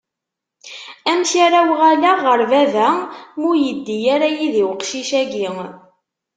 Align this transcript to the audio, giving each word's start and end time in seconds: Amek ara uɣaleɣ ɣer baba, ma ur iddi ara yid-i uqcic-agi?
Amek 1.09 1.31
ara 1.45 1.59
uɣaleɣ 1.71 2.17
ɣer 2.27 2.41
baba, 2.51 2.87
ma 3.39 3.45
ur 3.49 3.55
iddi 3.69 3.97
ara 4.13 4.27
yid-i 4.35 4.63
uqcic-agi? 4.73 5.47